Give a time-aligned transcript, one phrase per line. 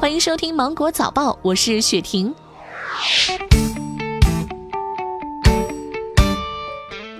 [0.00, 2.32] 欢迎收听《芒果早报》，我是雪婷。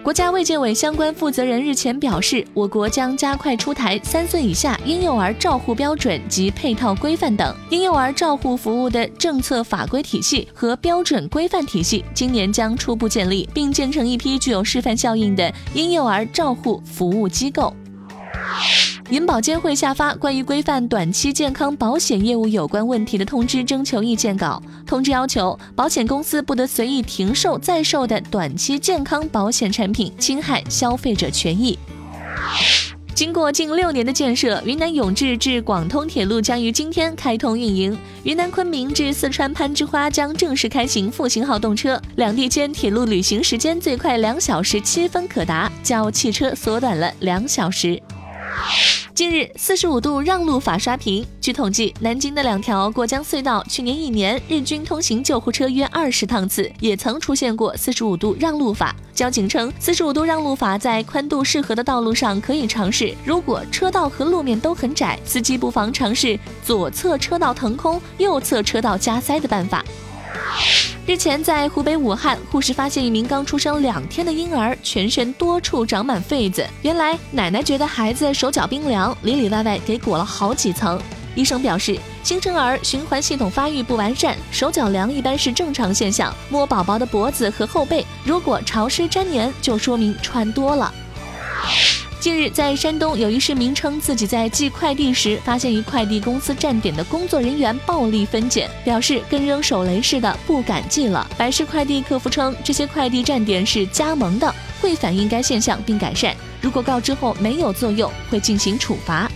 [0.00, 17.74] 国家卫健委相关负责人日前表示，我国将加快出台三岁以下婴幼儿照护标准及配套规范等婴幼儿照护服务的政策法规体系和标准规范体系，今年将初步建立，并建成一批具有示范效应的婴幼儿照护服务机构。
[19.10, 24.62] 银保监会下发关于规范短期健康保险业务有关问题的通知征求意见稿。
[24.86, 31.78] 通知要求，保险公司不得随意停售在售的短期健康保险产品，侵害消费者权益。
[33.14, 37.98] 经过近六年的建设，云南永志至广通铁路将于今天开通运营。
[38.24, 48.00] 云南昆明至四川攀枝花将正式开行复兴号动车，两地间铁路旅行时间最快两小时七分可达，较汽车缩短了两小时。
[49.14, 51.26] 近日，四十五度让路法刷屏。
[51.40, 58.94] 据统计，南京的两条过江隧道去年一年日均通行救护车约二十趟次，也曾出现过四十五度让路法。
[59.12, 69.84] 交警称，四十五度让路法在宽度适合的道路上可以尝试，如果车道和路面都很窄，司机不妨尝试左侧车道腾空、右侧车道加塞的办法。
[71.06, 76.66] 日前，在湖北武汉，护士发现一名刚出生两天的婴儿全身多处长满痱子。
[76.82, 81.00] 原来，奶奶觉得孩子手脚冰凉，里里外外给裹了好几层。
[81.34, 86.34] 医生表示，新生儿循环系统发育不完善，手脚凉一般是正常现象。
[86.50, 90.92] 摸宝宝的脖子和后背，如果潮湿粘黏，就说明穿多了。
[92.20, 101.24] 近日，在山东，有一市民称自己在寄快递时发现一快递公司站点的工作人员暴力分拣，表示跟扔手雷似的，不敢寄了。
[101.38, 106.34] 百世快递客服称，这些快递站点是加盟的，会反映该现象并改善。
[106.60, 109.30] 如果告知后没有作用，会进行处罚。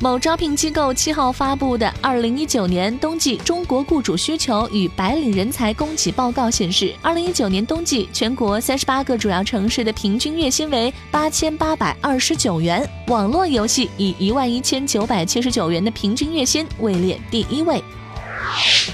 [0.00, 17.82] 某招聘机构七号发布的《二零一九年冬季中国雇主需求与白领人才供给报告》显示，二零一九年冬季全国三十八个主要城市的平均月薪为八千八百二十九元，网络游戏以一万一千九百七十九元的平均月薪位列第一位。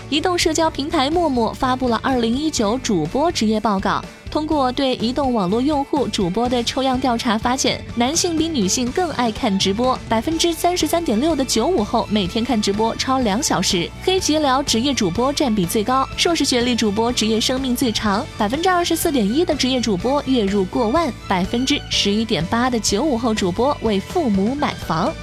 [0.08, 4.02] 移动社交平台陌陌发布了二零一九主播职业报告。
[4.34, 13.88] 通过对移动网络用户主播的抽样调查发现，男性比女性更爱看直播，百分之三十三点六的九五后每天看直播超两小时。
[14.02, 25.14] 黑吉聊职业主播占比最高，硕士学历主播职业生命最长，百分之二十四点一的职业主播月入过万，百分之十一点八的九五后主播为父母买房。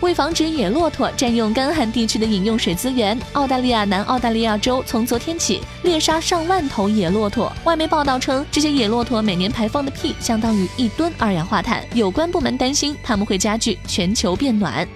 [0.00, 7.52] 为防止野骆驼占用干旱地区的饮用水资源，澳大利亚南澳大利亚州从昨天起猎杀上万头野骆驼。
[7.64, 11.84] 外媒报道称，这些野骆驼每年排放的屁相当于一吨二氧化碳。
[11.92, 14.88] 有关部门担心，他们会加剧全球变暖。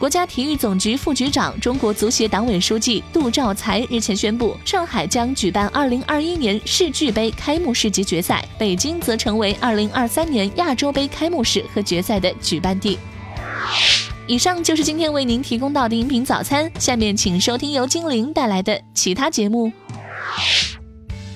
[0.00, 12.98] 国家体育总局副局长、中国足协党委书记杜兆才日前宣布，上海将举办2021年世俱杯开幕式及决赛，北京则成为2023年亚洲杯开幕式和决赛的举办地。
[14.26, 19.70] 以上就是今天为您提供到的音频早餐，下面请收听由精灵带来的其他节目。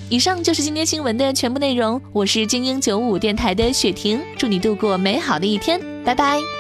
[0.09, 6.58] 以上就是今天新闻的全部内容，我是精英九五电台的雪婷，祝你度过美好的一天，拜拜。